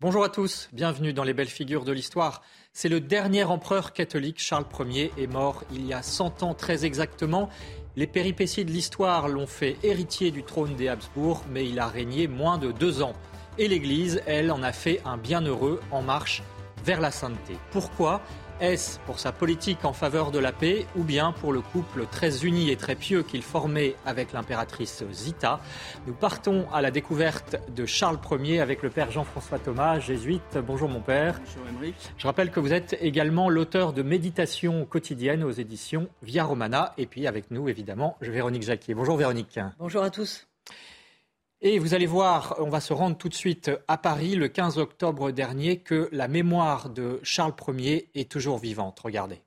[0.00, 2.42] Bonjour à tous, bienvenue dans les belles figures de l'histoire.
[2.72, 6.84] C'est le dernier empereur catholique, Charles Ier, est mort il y a 100 ans très
[6.84, 7.48] exactement.
[7.96, 12.28] Les péripéties de l'histoire l'ont fait héritier du trône des Habsbourg, mais il a régné
[12.28, 13.14] moins de deux ans.
[13.56, 16.42] Et l'Église, elle, en a fait un bienheureux en marche
[16.84, 17.56] vers la sainteté.
[17.70, 18.20] Pourquoi?
[18.60, 22.44] Est-ce pour sa politique en faveur de la paix ou bien pour le couple très
[22.44, 25.60] uni et très pieux qu'il formait avec l'impératrice Zita
[26.06, 30.58] Nous partons à la découverte de Charles Ier avec le père Jean-François Thomas, jésuite.
[30.66, 31.40] Bonjour mon père.
[31.44, 31.94] Bonjour Émeric.
[32.16, 37.06] Je rappelle que vous êtes également l'auteur de Méditation quotidienne aux éditions Via Romana et
[37.06, 38.94] puis avec nous évidemment Véronique Jacquier.
[38.94, 39.58] Bonjour Véronique.
[39.78, 40.46] Bonjour à tous.
[41.66, 44.76] Et vous allez voir, on va se rendre tout de suite à Paris le 15
[44.76, 49.00] octobre dernier, que la mémoire de Charles Ier est toujours vivante.
[49.00, 49.40] Regardez.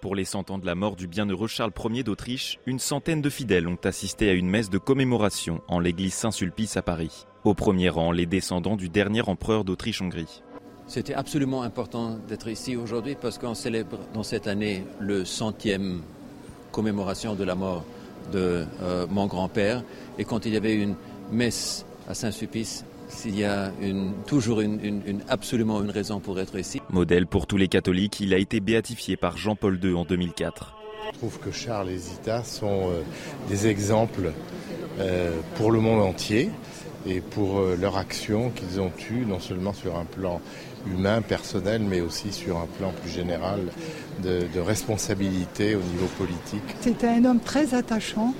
[0.00, 3.30] Pour les cent ans de la mort du bienheureux Charles Ier d'Autriche, une centaine de
[3.30, 7.24] fidèles ont assisté à une messe de commémoration en l'église Saint-Sulpice à Paris.
[7.44, 10.42] Au premier rang, les descendants du dernier empereur d'Autriche-Hongrie.
[10.88, 16.02] C'était absolument important d'être ici aujourd'hui parce qu'on célèbre dans cette année le centième
[16.72, 17.84] commémoration de la mort
[18.30, 19.82] de euh, mon grand-père.
[20.18, 20.94] Et quand il y avait une
[21.30, 26.80] messe à Saint-Sulpice, s'il y a une, toujours une, absolument une raison pour être ici.
[26.90, 30.74] Modèle pour tous les catholiques, il a été béatifié par Jean-Paul II en 2004.
[31.12, 33.02] Je trouve que Charles et Zita sont euh,
[33.48, 34.32] des exemples
[34.98, 36.50] euh, pour le monde entier
[37.06, 40.40] et pour leur action qu'ils ont eue, non seulement sur un plan
[40.86, 43.60] humain, personnel, mais aussi sur un plan plus général
[44.22, 46.62] de, responsabilité au niveau politique.
[46.80, 48.34] C'était un homme très attachant,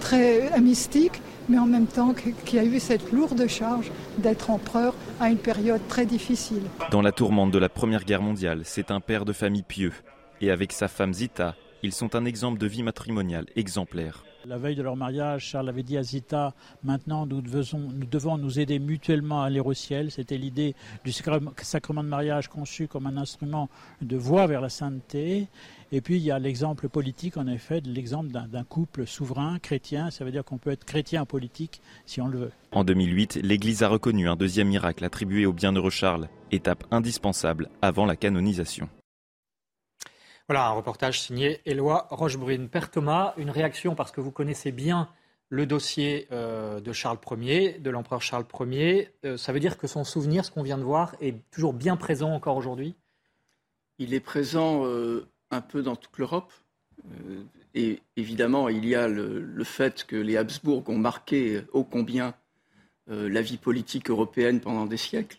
[0.00, 5.30] très mystique, mais en même temps qui a eu cette lourde charge d'être empereur à
[5.30, 6.62] une période très difficile.
[6.90, 9.92] Dans la tourmente de la Première Guerre mondiale, c'est un père de famille pieux.
[10.40, 14.24] Et avec sa femme Zita, ils sont un exemple de vie matrimoniale exemplaire.
[14.46, 18.78] La veille de leur mariage, Charles avait dit à Zita, maintenant nous devons, nous aider
[18.78, 20.10] mutuellement à aller au ciel.
[20.10, 23.70] C'était l'idée du sacrement de mariage conçu comme un instrument
[24.02, 25.48] de voie vers la sainteté.
[25.92, 30.10] Et puis il y a l'exemple politique, en effet, l'exemple d'un couple souverain, chrétien.
[30.10, 32.52] Ça veut dire qu'on peut être chrétien politique si on le veut.
[32.72, 38.04] En 2008, l'Église a reconnu un deuxième miracle attribué au bienheureux Charles, étape indispensable avant
[38.04, 38.90] la canonisation.
[40.46, 42.68] Voilà un reportage signé Éloi Rochebrune.
[42.68, 45.08] Père Thomas, une réaction parce que vous connaissez bien
[45.48, 49.08] le dossier euh, de Charles Ier, de l'empereur Charles Ier.
[49.24, 51.96] Euh, ça veut dire que son souvenir, ce qu'on vient de voir, est toujours bien
[51.96, 52.94] présent encore aujourd'hui?
[53.98, 56.52] Il est présent euh, un peu dans toute l'Europe.
[57.74, 62.34] et évidemment, il y a le, fait que les Habsbourg ont marqué ô combien
[63.06, 65.38] la vie politique européenne pendant des siècles.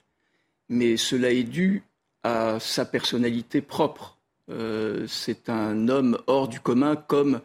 [0.70, 1.84] Mais cela est dû
[2.24, 4.15] à sa personnalité propre
[4.50, 7.42] euh, c'est un homme hors du commun comme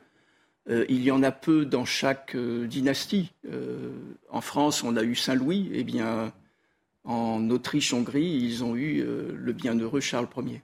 [0.68, 3.32] euh, il y en a peu dans chaque euh, dynastie.
[4.30, 6.32] en France, on a eu Saint-Louis, et eh bien
[7.04, 10.62] en Autriche-Hongrie, ils ont eu le bienheureux Charles Ier.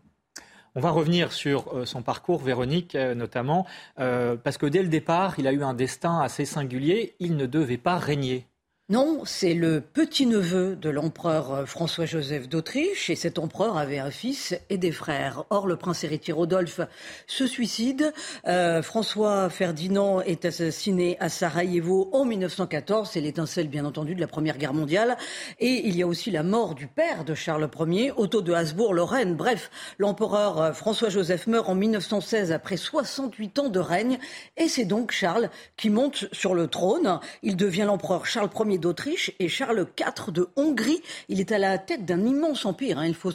[0.75, 5.53] On va revenir sur son parcours, Véronique notamment, parce que dès le départ, il a
[5.53, 7.15] eu un destin assez singulier.
[7.19, 8.47] Il ne devait pas régner.
[8.89, 14.57] Non, c'est le petit-neveu de l'empereur euh, François-Joseph d'Autriche, et cet empereur avait un fils
[14.71, 15.43] et des frères.
[15.51, 16.81] Or, le prince héritier Rodolphe
[17.27, 18.13] se suicide.
[18.47, 23.11] Euh, François Ferdinand est assassiné à Sarajevo en 1914.
[23.13, 25.17] C'est l'étincelle, bien entendu, de la Première Guerre mondiale.
[25.59, 29.35] Et il y a aussi la mort du père de Charles Ier, Otto de Habsbourg-Lorraine.
[29.35, 29.69] Bref,
[29.99, 34.21] l'empereur euh, François-Joseph meurt en 1916 après 68 ans de règne,
[34.57, 37.19] et c'est donc Charles qui monte sur le trône.
[37.43, 41.03] Il devient l'empereur Charles Ier d'Autriche et Charles IV de Hongrie.
[41.29, 42.99] Il est à la tête d'un immense empire.
[42.99, 43.07] Hein.
[43.07, 43.33] Il, faut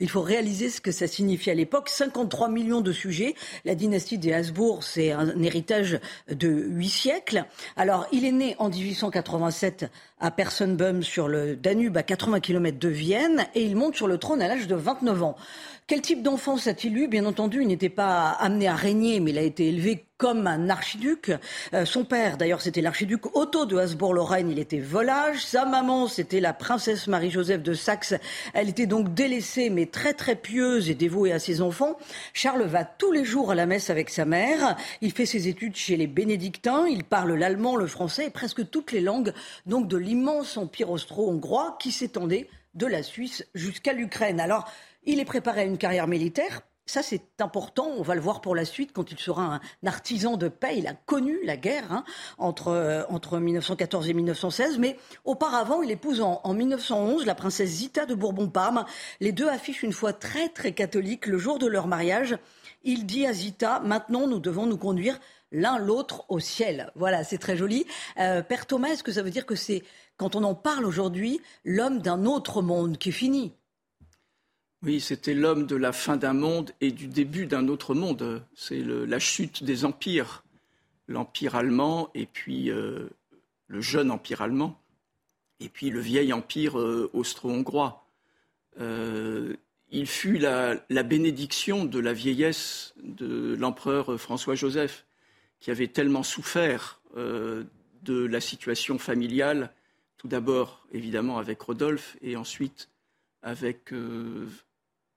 [0.00, 1.88] il faut réaliser ce que ça signifie à l'époque.
[1.88, 3.34] 53 millions de sujets.
[3.64, 6.00] La dynastie des Habsbourg, c'est un héritage
[6.30, 7.44] de huit siècles.
[7.76, 9.86] Alors, il est né en 1887
[10.20, 14.18] à Personenbum sur le Danube à 80 km de Vienne et il monte sur le
[14.18, 15.36] trône à l'âge de 29 ans.
[15.88, 17.08] Quel type d'enfance a-t-il eu?
[17.08, 20.70] Bien entendu, il n'était pas amené à régner, mais il a été élevé comme un
[20.70, 21.32] archiduc.
[21.74, 24.48] Euh, son père, d'ailleurs, c'était l'archiduc Otto de Habsbourg-Lorraine.
[24.48, 25.44] Il était volage.
[25.44, 28.14] Sa maman, c'était la princesse Marie-Joseph de Saxe.
[28.54, 31.98] Elle était donc délaissée, mais très très pieuse et dévouée à ses enfants.
[32.32, 34.76] Charles va tous les jours à la messe avec sa mère.
[35.00, 36.86] Il fait ses études chez les bénédictins.
[36.86, 39.32] Il parle l'allemand, le français et presque toutes les langues
[39.66, 44.40] donc de l'immense empire austro-hongrois qui s'étendait de la Suisse jusqu'à l'Ukraine.
[44.40, 44.70] Alors,
[45.04, 46.62] il est préparé à une carrière militaire.
[46.84, 47.88] Ça, c'est important.
[47.96, 50.74] On va le voir pour la suite quand il sera un artisan de paix.
[50.76, 52.04] Il a connu la guerre hein,
[52.38, 54.78] entre, euh, entre 1914 et 1916.
[54.78, 58.84] Mais auparavant, il épouse en, en 1911 la princesse Zita de Bourbon-Parme.
[59.20, 61.26] Les deux affichent une foi très, très catholique.
[61.26, 62.36] Le jour de leur mariage,
[62.82, 65.20] il dit à Zita, maintenant, nous devons nous conduire
[65.52, 66.90] l'un l'autre au ciel.
[66.96, 67.86] Voilà, c'est très joli.
[68.18, 69.84] Euh, Père Thomas, est-ce que ça veut dire que c'est,
[70.16, 73.54] quand on en parle aujourd'hui, l'homme d'un autre monde qui est fini?
[74.84, 78.42] Oui, c'était l'homme de la fin d'un monde et du début d'un autre monde.
[78.54, 80.42] C'est la chute des empires,
[81.06, 83.08] l'empire allemand et puis euh,
[83.68, 84.80] le jeune empire allemand,
[85.60, 88.04] et puis le vieil empire euh, austro-hongrois.
[88.80, 89.54] Euh,
[89.92, 90.74] il fut la,
[91.04, 95.04] bénédiction de la vieillesse de l'empereur François-Joseph,
[95.60, 99.70] qui avait tellement souffert de la situation familiale,
[100.16, 102.88] tout d'abord évidemment avec Rodolphe et ensuite
[103.42, 103.92] avec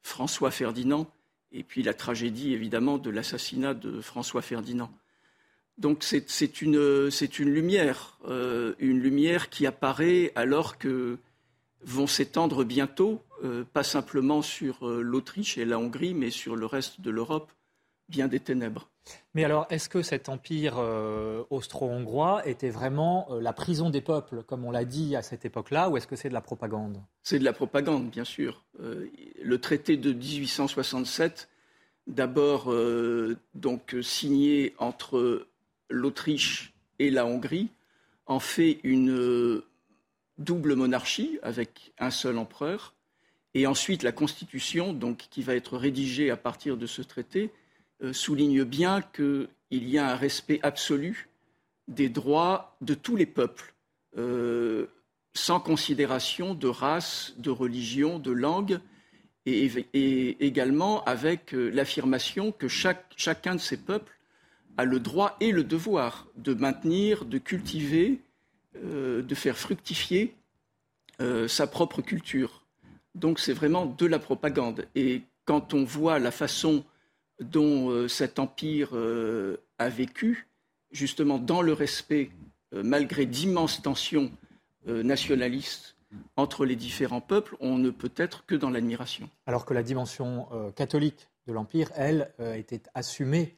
[0.06, 1.12] François Ferdinand,
[1.52, 4.92] et puis la tragédie évidemment de l'assassinat de François Ferdinand.
[5.80, 6.78] Donc c'est une,
[7.40, 11.18] lumière, euh, une lumière qui apparaît alors que
[11.82, 16.68] vont s'étendre bientôt, euh, pas simplement sur euh, l'Autriche et la Hongrie, mais sur le
[16.68, 17.52] reste de l'Europe,
[18.08, 18.88] bien des ténèbres.
[19.34, 24.44] Mais alors, est-ce que cet empire euh, austro-hongrois était vraiment euh, la prison des peuples,
[24.44, 27.02] comme on l'a dit à cette époque-là, ou est-ce que c'est de la propagande?
[27.22, 28.64] C'est de la propagande, bien sûr.
[28.80, 29.08] Euh,
[29.44, 31.50] le traité de 1867,
[32.08, 32.72] d'abord
[33.56, 35.48] donc signé entre
[35.90, 37.70] l'Autriche et la Hongrie,
[38.28, 39.64] en fait une
[40.38, 42.94] double monarchie avec un seul empereur,
[43.56, 47.50] et ensuite la Constitution, qui va être rédigée à partir de ce traité,
[48.12, 51.30] souligne bien qu'il y a un respect absolu
[51.88, 53.74] des droits de tous les peuples,
[54.18, 54.88] euh,
[55.34, 58.80] sans considération de race, de religion, de langue,
[59.46, 59.70] et,
[60.46, 64.18] également avec euh, l'affirmation que chacun de ces peuples
[64.78, 68.20] a le droit et le devoir de maintenir, de cultiver,
[68.74, 70.36] de faire fructifier
[71.48, 72.66] sa propre culture.
[73.16, 74.86] Donc c'est vraiment de la propagande.
[74.96, 76.84] Et quand on voit la façon
[77.40, 80.48] dont euh, cet empire euh, a vécu,
[80.92, 82.32] justement dans le respect,
[82.74, 84.32] euh, malgré d'immenses tensions
[84.88, 85.96] nationalistes
[86.36, 89.28] entre les différents peuples, on ne peut être que dans l'admiration.
[89.48, 93.58] Alors que la dimension catholique de l'Empire, elle, était assumée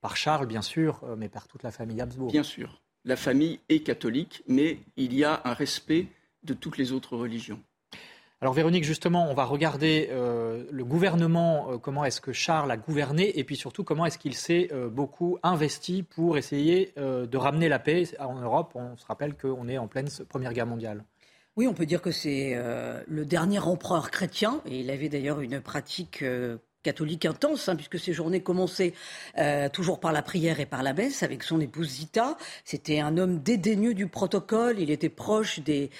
[0.00, 2.32] par Charles, bien sûr, mais par toute la famille Habsbourg.
[2.32, 2.80] Bien sûr.
[3.04, 6.06] La famille est catholique, mais il y a un respect
[6.44, 7.62] de toutes les autres religions.
[8.44, 12.76] Alors Véronique, justement, on va regarder euh, le gouvernement, euh, comment est-ce que Charles a
[12.76, 17.70] gouverné, et puis surtout comment est-ce qu'il s'est euh, beaucoup investi pour essayer de ramener
[17.70, 18.72] la paix en Europe.
[18.74, 21.04] On se rappelle qu'on est en pleine Première Guerre mondiale.
[21.56, 22.54] Oui, on peut dire que c'est
[23.06, 26.22] le dernier empereur chrétien, et il avait d'ailleurs une pratique
[26.84, 28.92] catholique intense, hein, puisque ses journées commençaient
[29.38, 32.36] euh, toujours par la prière et par la messe avec son épouse Zita.
[32.64, 35.90] C'était un homme dédaigneux du protocole, il était proche des,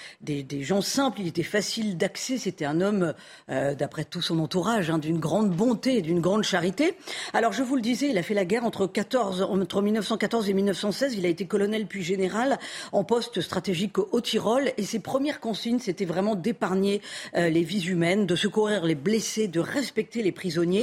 [0.62, 3.14] gens simples, il était facile d'accès, c'était un homme,
[3.48, 6.94] euh, d'après tout son entourage, hein, d'une grande bonté et d'une grande charité.
[7.32, 10.52] Alors je vous le disais, il a fait la guerre entre, 14, entre 1914 et
[10.52, 12.58] 1916, il a été colonel puis général
[12.92, 17.00] en poste stratégique au Tyrol, et ses premières consignes, c'était vraiment d'épargner
[17.36, 20.73] euh, les vies humaines, de secourir les blessés, de respecter les prisonniers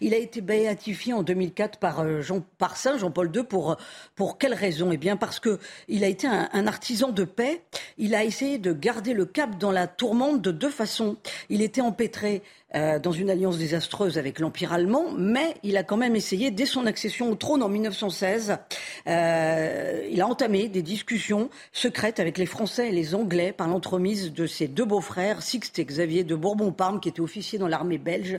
[0.00, 3.76] il a été béatifié en 2004 par, euh, Jean, par Saint Jean-Paul II pour,
[4.14, 4.90] pour quelle raison?
[4.92, 7.62] Eh bien parce qu'il a été un, artisan de paix.
[7.96, 11.16] Il a essayé de garder le cap dans la tourmente de deux façons.
[11.48, 12.42] Il était empêtré
[12.74, 16.66] euh, dans une alliance désastreuse avec l'Empire allemand, mais il a quand même essayé, dès
[16.66, 18.58] son accession au trône en 1916,
[19.06, 24.34] euh, il a entamé des discussions secrètes avec les Français et les Anglais par l'entremise
[24.34, 28.38] de ses deux beaux-frères, Sixte et Xavier de Bourbon-Parme, qui étaient officiers dans l'armée belge.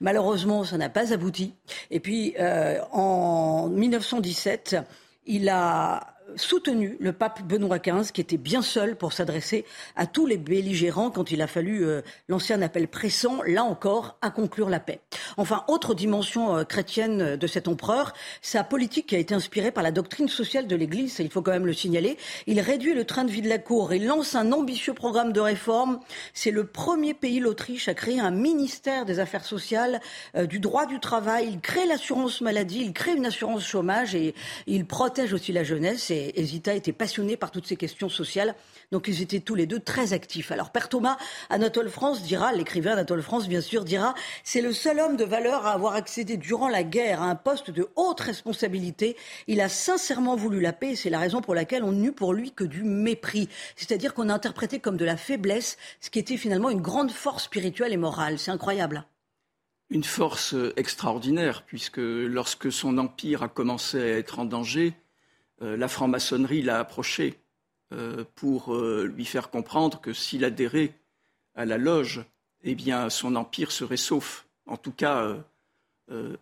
[0.00, 1.54] Malheureusement, ça n'a pas abouti.
[1.92, 4.76] Et puis, euh, en 1917,
[5.26, 9.64] il a soutenu le pape Benoît XV, qui était bien seul pour s'adresser
[9.96, 14.30] à tous les belligérants quand il a fallu euh, l'ancien appel pressant, là encore, à
[14.30, 15.00] conclure la paix.
[15.36, 19.82] Enfin, autre dimension euh, chrétienne de cet empereur, sa politique qui a été inspirée par
[19.82, 22.16] la doctrine sociale de l'Église, il faut quand même le signaler.
[22.46, 25.40] Il réduit le train de vie de la cour, il lance un ambitieux programme de
[25.40, 26.00] réforme.
[26.34, 30.00] C'est le premier pays, l'Autriche, à créer un ministère des Affaires sociales,
[30.36, 31.48] euh, du droit du travail.
[31.50, 34.34] Il crée l'assurance maladie, il crée une assurance chômage et
[34.66, 36.10] il protège aussi la jeunesse.
[36.18, 38.54] Et, Zita était passionné par toutes ces questions sociales.
[38.92, 40.50] Donc ils étaient tous les deux très actifs.
[40.50, 41.18] Alors Père Thomas,
[41.50, 45.66] Anatole France dira, l'écrivain Anatole France bien sûr dira, c'est le seul homme de valeur
[45.66, 49.16] à avoir accédé durant la guerre à un poste de haute responsabilité.
[49.46, 52.32] Il a sincèrement voulu la paix et c'est la raison pour laquelle on n'eut pour
[52.32, 53.48] lui que du mépris.
[53.76, 57.44] C'est-à-dire qu'on a interprété comme de la faiblesse ce qui était finalement une grande force
[57.44, 58.38] spirituelle et morale.
[58.38, 59.04] C'est incroyable
[59.90, 65.07] une force extraordinaire, puisque lorsque son empire a commencé à être en danger, euh,
[65.60, 67.38] la franc-maçonnerie l'a approché
[67.94, 70.92] euh, pour euh, lui faire comprendre que s'il adhérait
[71.54, 72.22] à la loge,
[72.62, 75.36] eh bien, son empire serait sauf, en tout cas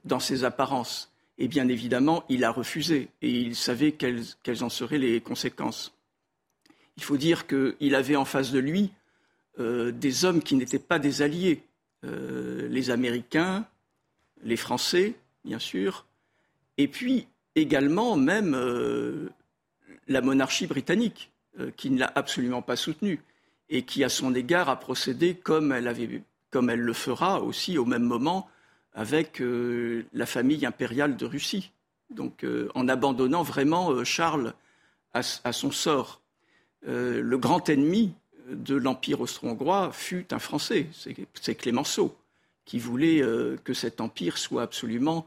[0.04, 1.12] dans ses apparences.
[1.38, 4.24] Et bien évidemment, il a refusé et il savait quelles,
[4.62, 5.92] en seraient les conséquences.
[6.96, 8.92] Il faut dire qu'il avait en face de lui
[9.58, 11.64] des hommes qui n'étaient pas des alliés,
[12.04, 13.66] les Américains,
[14.42, 16.06] les Français, bien sûr,
[16.78, 19.30] et puis également même euh,
[20.06, 23.20] la monarchie britannique, euh, qui ne l'a absolument pas soutenue
[23.68, 25.84] et qui, à son égard, a procédé comme elle,
[26.52, 28.48] le fera aussi au même moment
[28.92, 31.72] avec euh, la famille impériale de Russie.
[32.10, 32.46] Donc,
[32.76, 34.54] en abandonnant vraiment Charles
[35.12, 36.20] à, son sort.
[36.84, 38.14] le grand ennemi
[38.48, 42.16] de l'Empire austro-hongrois fut un Français, c'est Clémenceau,
[42.64, 43.22] qui voulait
[43.64, 45.26] que cet empire soit absolument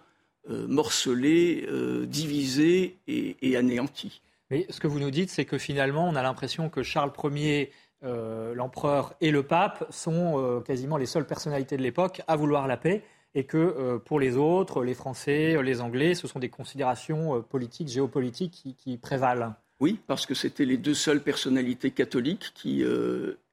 [0.67, 4.21] morcelé, euh, divisé et, anéanti.
[4.49, 7.71] Mais ce que vous nous dites, c'est que finalement, on a l'impression que Charles Ier,
[8.03, 12.77] euh, l'empereur et le pape sont quasiment les seules personnalités de l'époque à vouloir la
[12.77, 13.03] paix
[13.35, 18.53] et que pour les autres, les Français, les Anglais, ce sont des considérations politiques, géopolitiques
[18.53, 19.53] qui, qui, prévalent.
[19.79, 22.83] Oui, parce que c'était les deux seules personnalités catholiques qui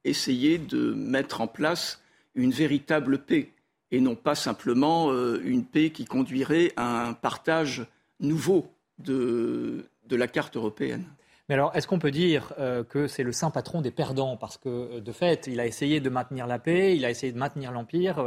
[0.04, 2.00] essayaient de mettre en place
[2.34, 3.50] une véritable paix
[3.90, 7.87] et non pas simplement euh, une paix qui conduirait à un partage
[8.21, 11.05] nouveau de, la carte européenne.
[11.49, 14.37] Mais alors, est-ce qu'on peut dire euh, que c'est le saint patron des perdants?
[14.37, 17.33] Parce que, euh, de fait, il a essayé de maintenir la paix, il a essayé
[17.33, 18.19] de maintenir l'Empire,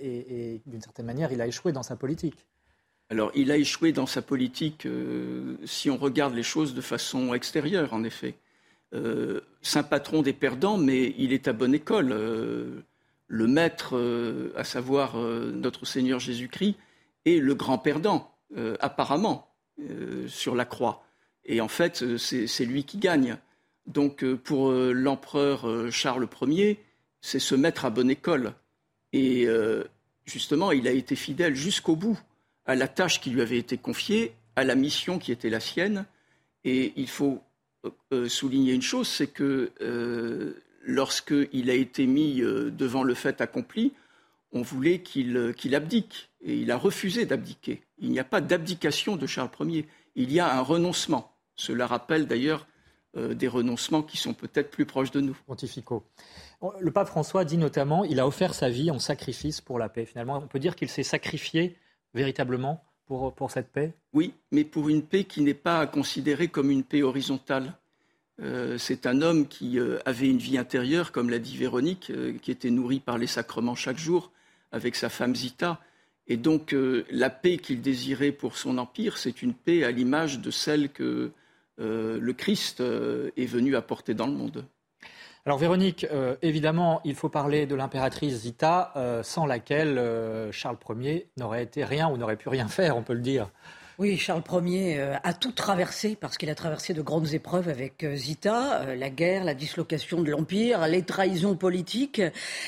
[0.00, 2.46] et, et d'une certaine manière, il a échoué dans sa politique.
[3.10, 4.88] Alors, il a échoué dans sa politique
[5.66, 8.36] si on regarde les choses de façon extérieure, en effet.
[9.60, 12.84] saint patron des perdants, mais il est à bonne école
[13.32, 16.76] le maître, euh, à savoir euh, notre Seigneur Jésus-Christ,
[17.24, 19.48] est le grand perdant, euh, apparemment,
[20.28, 21.02] sur la croix.
[21.44, 23.38] Et en fait, c'est lui qui gagne.
[23.86, 26.78] Donc pour l'empereur Charles Ier,
[27.20, 28.52] c'est se mettre à bonne école.
[29.12, 29.48] Et
[30.24, 32.20] justement, il a été fidèle jusqu'au bout
[32.64, 36.04] à la tâche qui lui avait été confiée, à la mission qui était la sienne.
[36.62, 37.42] Et il faut
[38.28, 39.72] souligner une chose, c'est que
[40.82, 43.92] lorsqu'il a été mis euh, devant le fait accompli,
[44.52, 46.30] on voulait euh, qu'il abdique.
[46.42, 47.82] Et il a refusé d'abdiquer.
[47.98, 49.86] Il n'y a pas d'abdication de Charles Ier.
[50.14, 51.32] Il y a un renoncement.
[51.54, 52.66] Cela rappelle d'ailleurs
[53.16, 55.36] euh, des renoncements qui sont peut-être plus proches de nous.
[55.46, 56.04] Pontificaux.
[56.80, 60.04] Le pape François dit notamment il a offert sa vie en sacrifice pour la paix.
[60.04, 61.76] Finalement, on peut dire qu'il s'est sacrifié
[62.14, 63.94] véritablement pour, pour cette paix?
[64.12, 67.74] Oui, mais pour une paix qui n'est pas considérée comme une paix horizontale.
[68.42, 72.32] Euh, c'est un homme qui euh, avait une vie intérieure, comme l'a dit Véronique, euh,
[72.42, 74.32] qui était nourri par les sacrements chaque jour
[74.72, 75.78] avec sa femme Zita.
[76.28, 76.74] Et donc
[77.10, 81.32] la paix qu'il désirait pour son empire, c'est une paix à l'image de celle que
[81.78, 84.64] le Christ est venu apporter dans le monde.
[85.44, 86.06] Alors Véronique,
[86.40, 90.00] évidemment, il faut parler de l'impératrice Zita, sans laquelle
[90.52, 93.50] Charles Ier n'aurait été rien ou n'aurait pu rien faire, on peut le dire.
[94.02, 98.02] Oui, Charles Ier euh, a tout traversé parce qu'il a traversé de grandes épreuves avec
[98.02, 102.20] euh, Zita, euh, la guerre, la dislocation de l'Empire, les trahisons politiques.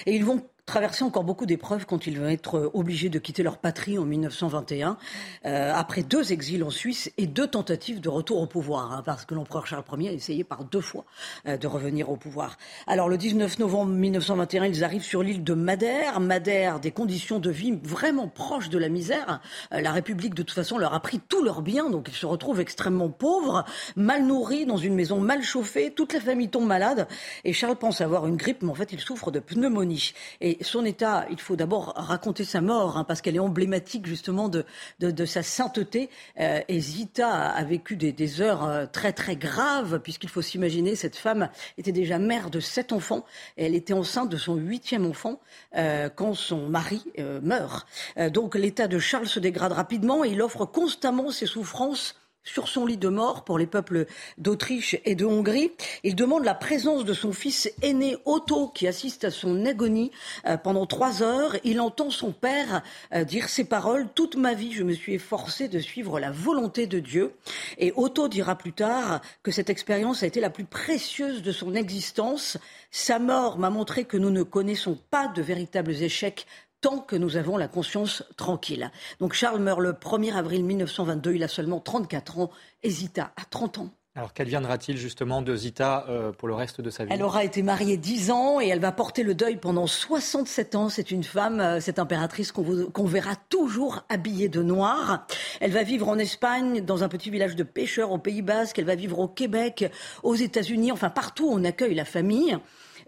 [0.06, 3.58] Et ils vont traverser encore beaucoup d'épreuves quand ils vont être obligés de quitter leur
[3.58, 4.96] patrie en 1921,
[5.44, 9.26] euh, après deux exils en Suisse et deux tentatives de retour au pouvoir, hein, parce
[9.26, 11.04] que l'empereur Charles Ier a essayé par deux fois
[11.46, 12.56] euh, de revenir au pouvoir.
[12.86, 16.20] Alors le 19 novembre 1921, ils arrivent sur l'île de Madère.
[16.20, 19.40] Madère, des conditions de vie vraiment proches de la misère.
[19.72, 22.26] Euh, la République, de toute façon, leur a pris tous leurs biens, donc ils se
[22.26, 23.64] retrouvent extrêmement pauvres,
[23.96, 25.92] mal nourris, dans une maison mal chauffée.
[25.94, 27.06] Toute la famille tombe malade.
[27.44, 30.14] Et Charles pense avoir une grippe, mais en fait, il souffre de pneumonie.
[30.40, 34.48] Et Son état, il faut d'abord raconter sa mort, hein, parce qu'elle est emblématique justement
[34.48, 34.64] de,
[35.00, 36.10] de, sa sainteté.
[36.40, 40.96] Euh, et Zita a vécu des, des heures euh, très très graves, puisqu'il faut s'imaginer,
[40.96, 43.24] cette femme était déjà mère de sept enfants,
[43.56, 45.40] et elle était enceinte de son huitième enfant
[45.76, 47.86] euh, quand son mari euh, meurt.
[48.18, 52.14] Euh, donc l'état de Charles se dégrade rapidement et il offre constamment ses souffrances
[52.44, 54.06] sur son lit de mort pour les peuples
[54.38, 55.72] d'Autriche et de Hongrie.
[56.02, 60.12] Il demande la présence de son fils aîné Otto qui assiste à son agonie
[60.46, 61.56] euh, pendant trois heures.
[61.64, 62.82] Il entend son père
[63.14, 66.86] euh, dire ces paroles Toute ma vie, je me suis efforcé de suivre la volonté
[66.86, 67.34] de Dieu.
[67.78, 71.74] Et Otto dira plus tard que cette expérience a été la plus précieuse de son
[71.74, 72.58] existence.
[72.90, 76.46] Sa mort m'a montré que nous ne connaissons pas de véritables échecs
[76.84, 78.90] tant que nous avons la conscience tranquille.
[79.18, 82.50] Donc Charles meurt le 1er avril 1922, il a seulement 34 ans,
[82.82, 83.88] et Zita a 30 ans.
[84.14, 87.10] Alors qu'adviendra-t-il justement de Zita euh, pour le reste de sa vie?
[87.14, 90.90] Elle aura été mariée 10 ans et elle va porter le deuil pendant 67 ans.
[90.90, 95.26] C'est une femme, euh, cette impératrice qu'on verra toujours habillée de noir.
[95.62, 98.78] Elle va vivre en Espagne, dans un petit village de pêcheurs au Pays Basque.
[98.78, 99.90] Elle va vivre au Québec,
[100.22, 102.58] aux États-Unis, enfin partout où on accueille la famille.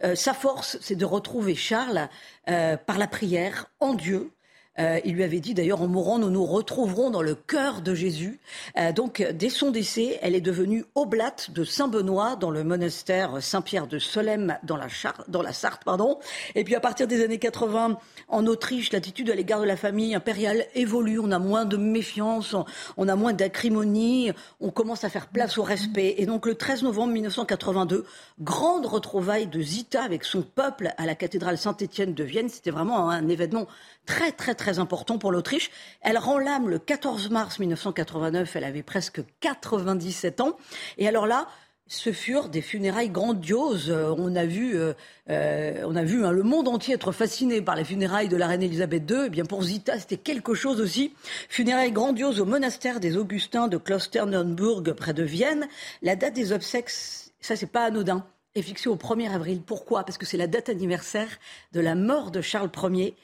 [0.04, 2.08] Euh, sa force, c'est de retrouver Charles
[2.48, 4.30] euh, par la prière en Dieu,
[4.78, 7.94] euh, il lui avait dit d'ailleurs en mourant, nous nous retrouverons dans le cœur de
[7.94, 8.40] Jésus.
[8.78, 13.86] Euh, donc dès son décès, elle est devenue oblate de Saint-Benoît dans le monastère Saint-Pierre
[13.86, 15.84] de Solem dans la, Sarthe.
[15.84, 16.18] Pardon.
[16.54, 20.14] Et puis à partir des années 80, en Autriche, l'attitude à l'égard de la famille
[20.14, 21.18] impériale évolue.
[21.18, 22.54] On a moins de méfiance,
[22.96, 26.16] on a moins d'acrimonie, on commence à faire place au respect.
[26.18, 28.04] Et donc le 13 novembre 1982,
[28.40, 32.48] grande retrouvaille de Zita avec son peuple à la cathédrale Saint-Étienne de Vienne.
[32.48, 33.66] C'était vraiment un événement
[34.06, 35.70] très très très important pour l'Autriche.
[36.00, 40.56] Elle rend l'âme le 14 mars 1989, elle avait presque 97 ans.
[40.98, 41.46] Et alors là,
[41.88, 43.90] ce furent des funérailles grandioses.
[43.90, 44.92] Euh, on a vu, euh,
[45.30, 48.48] euh, on a vu hein, le monde entier être fasciné par les funérailles de la
[48.48, 49.24] reine Elisabeth II.
[49.26, 51.14] Eh bien pour Zita, c'était quelque chose aussi.
[51.48, 55.68] Funérailles grandioses au monastère des Augustins de Klosterneuburg près de Vienne.
[56.02, 59.60] La date des obsèques, ça c'est pas anodin est fixée au 1er avril.
[59.64, 60.04] Pourquoi?
[60.04, 61.28] Parce que c'est la date anniversaire
[61.72, 63.14] de la mort de Charles Ier.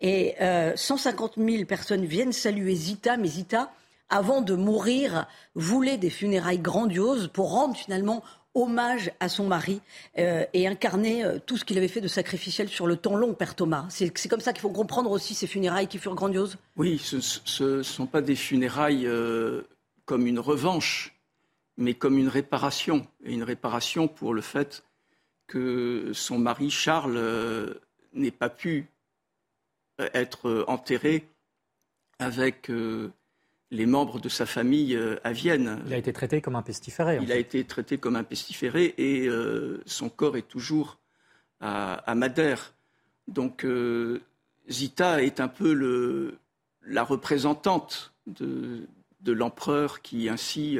[0.00, 0.34] Et
[0.74, 3.72] 150 euh, 000 personnes viennent saluer Zita, mais Zita,
[4.08, 8.22] avant de mourir, voulait des funérailles grandioses pour rendre finalement
[8.54, 9.80] hommage à son mari
[10.18, 13.32] euh, et incarner euh, tout ce qu'il avait fait de sacrificiel sur le temps long,
[13.32, 13.86] Père Thomas.
[13.88, 16.58] C'est comme ça qu'il faut comprendre aussi ces funérailles qui furent grandioses?
[16.76, 19.08] Oui, ce ne sont pas des funérailles
[20.04, 21.14] comme une revanche,
[21.76, 23.06] mais comme une réparation.
[23.24, 24.84] Et une réparation pour le fait
[25.46, 27.78] que son mari Charles
[28.14, 28.86] n'ait pas pu
[30.00, 31.28] euh, être euh, enterré
[32.18, 33.10] avec euh,
[33.70, 35.82] les membres de sa famille à Vienne.
[35.86, 37.18] Il a été traité comme un pestiféré.
[37.22, 39.28] Il a été traité comme un pestiféré et
[39.86, 40.98] son corps est toujours
[41.60, 42.74] à, Madère.
[43.28, 43.66] Donc
[44.68, 46.36] Zita est un peu le,
[46.82, 48.86] la représentante de,
[49.22, 50.78] de l'empereur qui ainsi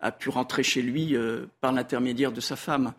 [0.00, 1.16] a pu rentrer chez lui
[1.60, 2.92] par l'intermédiaire de sa femme.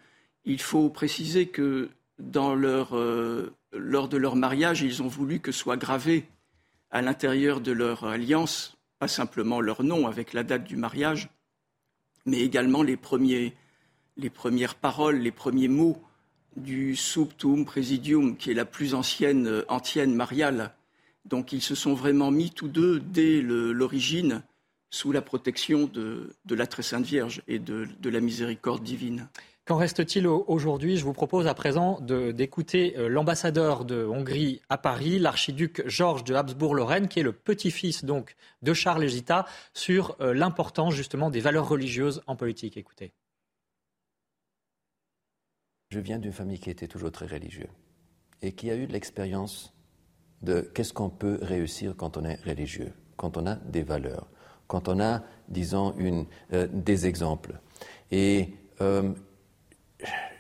[0.46, 2.96] Il faut préciser que leur
[3.74, 6.26] lors de leur mariage, ils ont voulu que soit gravé
[6.90, 11.30] à l'intérieur de leur alliance, pas simplement leur nom avec la date du mariage,
[12.26, 16.02] mais également les premières paroles, les premiers mots
[16.56, 20.74] du Subtum Presidium, qui est la plus ancienne euh, antienne mariale.
[21.26, 24.42] Donc ils se sont vraiment mis tous deux, dès l'origine,
[24.90, 29.28] sous la protection de, la Très Sainte Vierge et de la miséricorde divine.
[29.68, 30.96] Qu'en reste-t-il aujourd'hui?
[30.96, 36.36] Je vous propose à présent d'écouter euh, l'ambassadeur de Hongrie à Paris, l'archiduc Georges de
[36.36, 41.42] Habsbourg-Lorraine, qui est le petit-fils donc de Charles et Gita, sur euh, l'importance justement des
[41.42, 42.78] valeurs religieuses en politique.
[42.78, 43.12] Écoutez.
[45.90, 47.68] Je viens d'une famille qui était toujours très religieuse
[48.42, 49.74] et qui a eu l'expérience
[50.44, 54.30] de qu'est-ce qu'on peut réussir quand on est religieux, quand on a des valeurs,
[54.68, 55.96] quand on a, disons,
[56.54, 57.60] euh, des exemples.
[58.12, 58.50] Et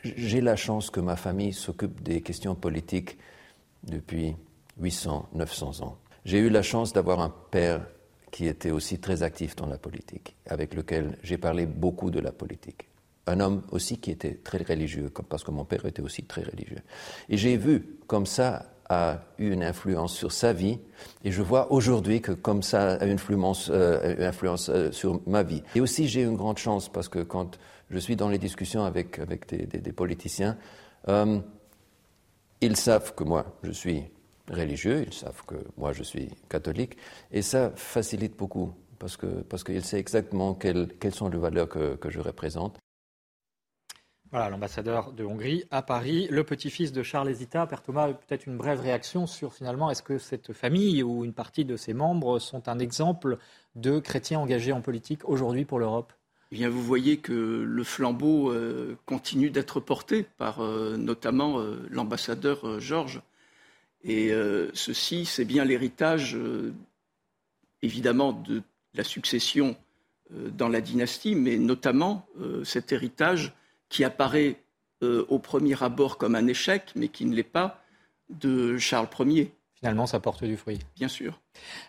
[0.03, 3.17] j'ai la chance que ma famille s'occupe des questions politiques
[3.83, 4.35] depuis
[4.79, 5.97] 800, 900 ans.
[6.25, 7.85] J'ai eu la chance d'avoir un père
[8.31, 12.31] qui était aussi très actif dans la politique, avec lequel j'ai parlé beaucoup de la
[12.31, 12.87] politique.
[13.25, 16.81] Un homme aussi qui était très religieux, parce que mon père était aussi très religieux.
[17.29, 20.79] Et j'ai vu comme ça a eu une influence sur sa vie,
[21.23, 25.21] et je vois aujourd'hui que comme ça a une influence, euh, une influence euh, sur
[25.27, 25.63] ma vie.
[25.75, 29.19] Et aussi j'ai une grande chance parce que quand je suis dans les discussions avec,
[29.19, 30.57] avec des, politiciens,
[31.07, 31.39] euh,
[32.61, 34.03] ils savent que moi, je suis
[34.49, 36.97] religieux, ils savent que moi, je suis catholique,
[37.31, 41.95] et ça facilite beaucoup, parce qu'ils parce savent exactement quelles, quelles sont les valeurs que,
[41.95, 42.77] que je représente.
[44.31, 47.65] Voilà, l'ambassadeur de Hongrie à Paris, le petit-fils de Charles Hésita.
[47.65, 51.63] Père Thomas, peut-être une brève réaction sur finalement, est-ce que cette famille ou une partie
[51.63, 53.37] de ses membres sont un exemple
[53.75, 56.11] de chrétiens engagés en politique aujourd'hui pour l'Europe?
[56.51, 61.87] Eh bien, vous voyez que le flambeau euh, continue d'être porté par euh, notamment euh,
[61.89, 63.21] l'ambassadeur Georges.
[64.03, 64.31] Et
[64.73, 66.37] ceci, c'est bien l'héritage,
[67.81, 68.61] évidemment, de
[68.93, 69.75] la succession
[70.29, 72.25] dans la dynastie, mais notamment
[72.63, 73.53] cet héritage
[73.89, 74.61] qui apparaît
[75.01, 77.83] au premier abord comme un échec, mais qui ne l'est pas,
[78.29, 80.79] de Charles Ier finalement, ça porte du fruit.
[80.95, 81.39] Bien sûr.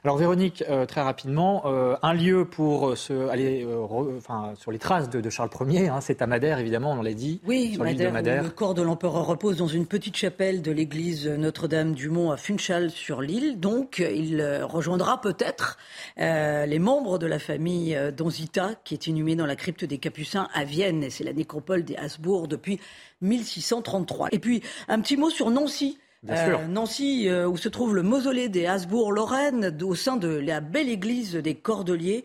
[0.05, 4.79] Alors Véronique, euh, très rapidement, euh, un lieu pour se, aller euh, enfin, sur les
[4.79, 7.41] traces de, Charles Ier, hein, c'est à Madère, évidemment, on l'a dit.
[7.47, 12.37] Oui, Madère, le corps de l'empereur repose dans une petite chapelle de l'église Notre-Dame-du-Mont à
[12.37, 13.61] Funchal sur l'île.
[13.61, 15.79] Donc, il rejoindra peut-être
[16.17, 20.65] les membres de la famille Donzita, qui est inhumée dans la crypte des Capucins à
[20.65, 21.03] Vienne.
[21.03, 22.81] Et c'est la nécropole des Habsbourg depuis
[23.21, 24.29] 1633.
[24.33, 25.99] Et puis, un petit mot sur Nancy.
[26.29, 30.89] Euh, Nancy, euh, où se trouve le mausolée des Habsbourg-Lorraine, au sein de la belle
[30.89, 32.25] église des Cordeliers.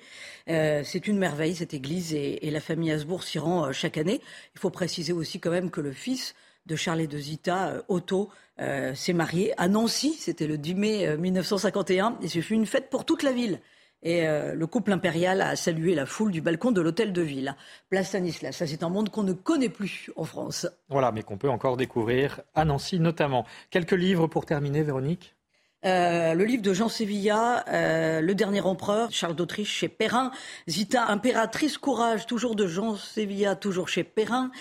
[0.49, 4.19] Euh, c'est une merveille, cette église, et, la famille Habsbourg s'y rend chaque année.
[4.55, 6.33] Il faut préciser aussi quand même que le fils
[6.65, 8.29] de Charles de Zita, Otto,
[8.93, 13.03] s'est marié à Nancy, c'était le 10 mai 1951, et ce fut une fête pour
[13.03, 13.59] toute la ville.
[14.03, 17.55] Et euh, le couple impérial a salué la foule du balcon de l'hôtel de ville.
[17.89, 20.67] Place Stanislas, ça c'est un monde qu'on ne connaît plus en France.
[20.89, 23.45] Voilà, mais qu'on peut encore découvrir à Nancy notamment.
[23.69, 25.35] Quelques livres pour terminer, Véronique?
[25.85, 30.31] Euh, le livre de Jean Sevilla, euh, Le dernier empereur, Charles d'Autriche chez Perrin,
[30.67, 34.51] Zita, impératrice courage, toujours de Jean Sevilla, toujours chez Perrin,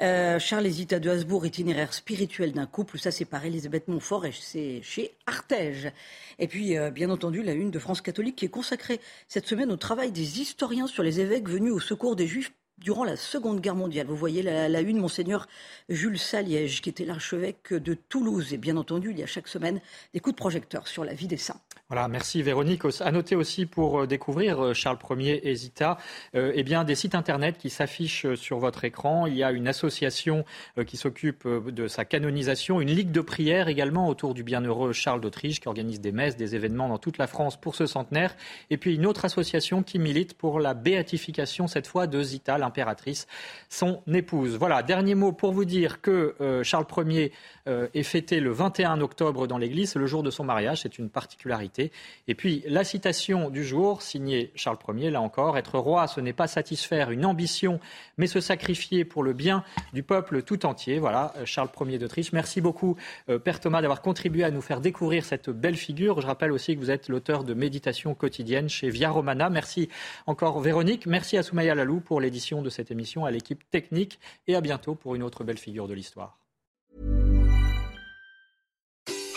[0.00, 4.26] euh, Charles et Zita de Habsbourg, itinéraire spirituel d'un couple, ça c'est par Elisabeth Montfort
[4.26, 5.92] et c'est chez Artege.
[6.38, 9.76] Et puis, bien entendu, la une de France catholique qui est consacrée cette semaine au
[9.76, 13.74] travail des historiens sur les évêques venus au secours des juifs durant la Seconde Guerre
[13.74, 14.06] mondiale.
[14.06, 15.46] Vous voyez la, une, monseigneur
[15.88, 18.52] Jules Saliège, qui était l'archevêque de Toulouse.
[18.52, 19.80] Et bien entendu, il y a chaque semaine
[20.12, 21.60] des coups de projecteur sur la vie des saints.
[21.88, 22.82] Voilà, merci Véronique.
[23.00, 25.98] À noter aussi pour euh, découvrir euh, Charles Ier et Zita,
[26.34, 29.26] euh, eh bien, des sites internet qui s'affichent sur votre écran.
[29.26, 30.46] Il y a une association
[30.86, 35.60] qui s'occupe de sa canonisation, une ligue de prière également autour du bienheureux Charles d'Autriche
[35.60, 38.34] qui organise des messes, des événements dans toute la France pour ce centenaire.
[38.70, 43.26] Et puis une autre association qui milite pour la béatification, cette fois de Zita, l'impératrice,
[43.68, 44.56] son épouse.
[44.56, 47.32] Voilà, dernier mot pour vous dire que Charles Ier
[47.66, 51.92] est fêté le 21 octobre dans l'église, le jour de son mariage, c'est une particularité.
[52.28, 56.32] Et puis la citation du jour, signée Charles Ier, là encore, être roi, ce n'est
[56.32, 57.80] pas satisfaire une ambition,
[58.16, 60.98] mais se sacrifier pour le bien du peuple tout entier.
[60.98, 62.32] Voilà, euh, Charles Ier d'Autriche.
[62.32, 62.96] Merci beaucoup,
[63.28, 66.20] euh, Père Thomas, d'avoir contribué à nous faire découvrir cette belle figure.
[66.20, 69.50] Je rappelle aussi que vous êtes l'auteur de Méditation quotidienne chez Via Romana.
[69.50, 69.88] Merci
[70.26, 71.06] encore, Véronique.
[71.06, 74.94] Merci à Soumaya Lalou pour l'édition de cette émission, à l'équipe technique, et à bientôt
[74.94, 76.38] pour une autre belle figure de l'histoire.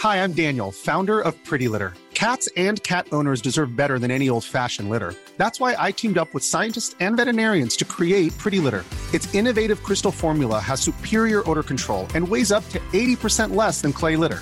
[0.04, 1.94] Hi, I'm Daniel, founder of Pretty Litter.
[2.14, 5.16] Cats and cat owners deserve better than any old-fashioned litter.
[5.38, 8.86] That's why I teamed up with scientists and veterinarians to create Pretty Litter.
[9.14, 13.92] Its innovative crystal formula has superior odor control and weighs up to 80% less than
[13.92, 14.42] clay litter.